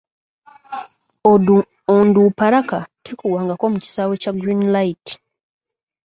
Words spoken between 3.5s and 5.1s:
mu kisaawe kya Green Light.